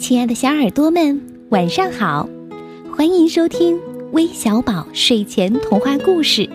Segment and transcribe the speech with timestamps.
[0.00, 2.26] 亲爱的小耳朵们，晚上好！
[2.90, 3.78] 欢迎收听
[4.12, 6.48] 微小宝睡前童话故事，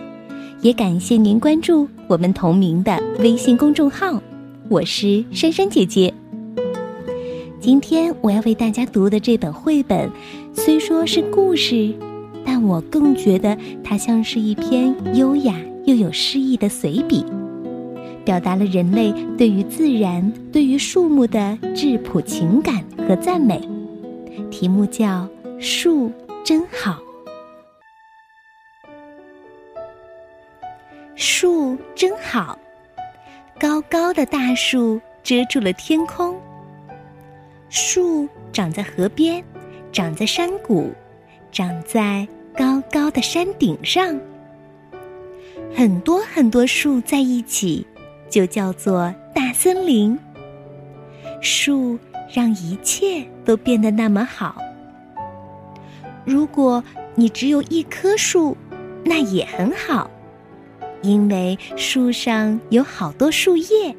[0.62, 4.20] 也感谢您关注我们同名的微信公众号。
[4.68, 6.12] 我是珊珊姐姐。
[7.60, 10.10] 今天我要为大家读的这本绘本，
[10.52, 11.94] 虽说是故事，
[12.44, 15.54] 但我更觉得它像是一篇优雅
[15.84, 17.24] 又有诗意的随笔。
[18.26, 23.60] 表达了人类对于自然、对于树木的质朴情感和赞美。
[24.50, 25.28] 题目叫
[25.60, 26.10] 《树
[26.44, 27.00] 真好》。
[31.14, 32.58] 树真好，
[33.60, 36.36] 高高的大树遮住了天空。
[37.68, 39.42] 树长在河边，
[39.92, 40.92] 长在山谷，
[41.52, 42.26] 长在
[42.58, 44.18] 高高的山顶上。
[45.72, 47.86] 很多很多树在一起。
[48.28, 50.18] 就叫做大森林。
[51.40, 51.98] 树
[52.32, 54.56] 让一切都变得那么好。
[56.24, 56.82] 如果
[57.14, 58.56] 你只有一棵树，
[59.04, 60.10] 那也很好，
[61.02, 63.94] 因为树上有好多树叶，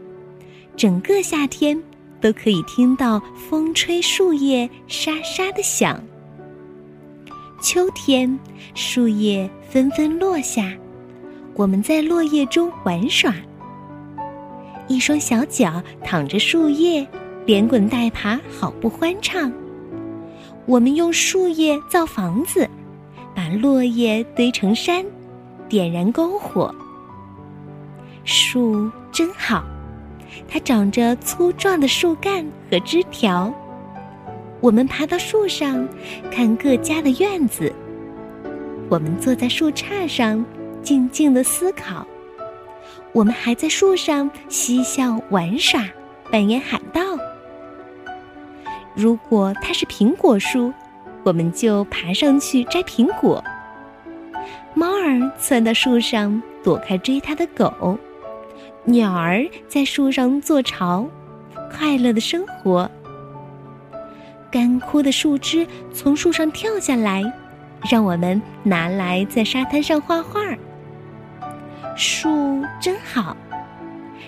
[0.75, 1.81] 整个夏天
[2.19, 6.03] 都可以听到风吹树叶沙沙的响。
[7.61, 8.37] 秋天，
[8.75, 10.73] 树叶纷纷落下，
[11.55, 13.33] 我们在落叶中玩耍。
[14.87, 17.05] 一双小脚躺着树叶，
[17.45, 19.51] 连滚带爬，好不欢畅。
[20.65, 22.69] 我们用树叶造房子，
[23.35, 25.05] 把落叶堆成山，
[25.69, 26.73] 点燃篝火。
[28.23, 29.63] 树真好，
[30.47, 33.53] 它长着粗壮的树干和枝条。
[34.59, 35.87] 我们爬到树上，
[36.31, 37.71] 看各家的院子。
[38.89, 40.43] 我们坐在树杈上，
[40.81, 42.05] 静静的思考。
[43.17, 45.83] 我们还在树上嬉笑玩耍，
[46.31, 47.01] 扮演海盗。
[48.93, 50.71] 如果它是苹果树，
[51.23, 53.43] 我们就爬上去摘苹果。
[54.75, 57.97] 猫儿窜到树上躲开追它的狗，
[58.85, 61.03] 鸟儿在树上做巢，
[61.75, 62.87] 快乐的生活。
[64.51, 67.23] 干枯的树枝从树上跳下来，
[67.89, 70.39] 让我们拿来在沙滩上画画。
[71.97, 73.35] 树真好，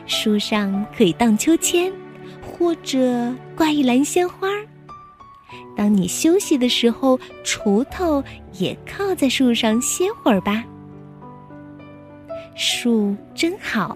[0.07, 1.93] 树上可以荡秋千，
[2.41, 4.47] 或者挂一篮鲜花。
[5.77, 10.65] 当你休息的时候，锄头也靠在树上歇会儿吧。
[12.55, 13.95] 树真好，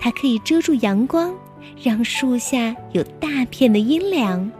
[0.00, 1.34] 它可以遮住阳光，
[1.82, 4.50] 让树下有大片的阴凉。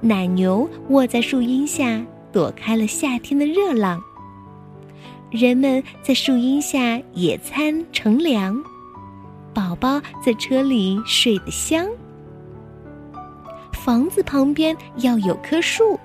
[0.00, 2.00] 奶牛卧在树荫下，
[2.30, 4.00] 躲开了夏天的热浪。
[5.30, 8.58] 人们在树荫下野餐乘凉，
[9.52, 11.86] 宝宝在车里睡得香。
[13.74, 16.00] 房子旁边要有棵树，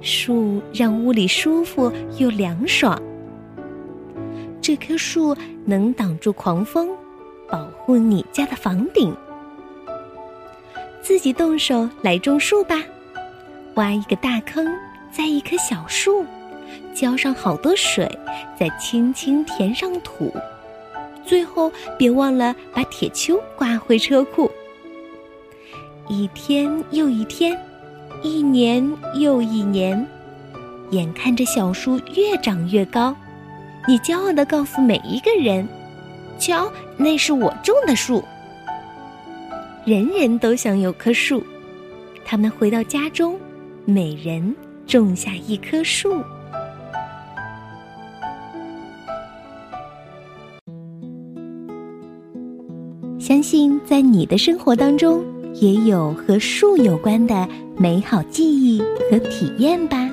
[0.00, 3.00] 树让屋里舒服又凉爽。
[4.60, 6.88] 这棵树能挡住狂风，
[7.48, 9.14] 保护你家的房顶。
[11.00, 12.82] 自己动手来种树吧，
[13.76, 14.66] 挖一个大坑，
[15.12, 16.26] 栽一棵小树。
[16.94, 18.10] 浇上好多水，
[18.58, 20.32] 再轻轻填上土，
[21.24, 24.50] 最后别忘了把铁锹挂回车库。
[26.08, 27.56] 一天又一天，
[28.22, 30.06] 一年又一年，
[30.90, 33.14] 眼看着小树越长越高，
[33.86, 35.66] 你骄傲地告诉每一个人
[36.38, 38.24] ：“瞧，那是我种的树。”
[39.86, 41.42] 人人都想有棵树，
[42.24, 43.38] 他们回到家中，
[43.84, 44.54] 每人
[44.86, 46.22] 种下一棵树。
[53.30, 55.22] 相信在你的生活当中
[55.54, 60.10] 也有和树有关的美好记忆和体验吧。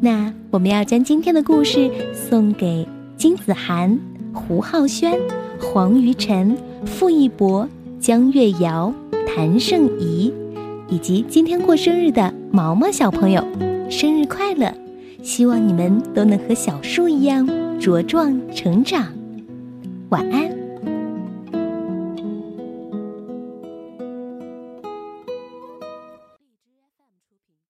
[0.00, 3.98] 那我们要将今天的故事送给金子涵、
[4.32, 5.18] 胡浩轩、
[5.58, 7.68] 黄于晨、傅一博、
[7.98, 8.94] 江月瑶、
[9.26, 10.32] 谭胜怡，
[10.88, 13.44] 以及今天过生日的毛毛小朋友，
[13.90, 14.72] 生日快乐！
[15.24, 17.44] 希望你们都能和小树一样
[17.80, 19.12] 茁壮成长。
[20.10, 20.65] 晚安。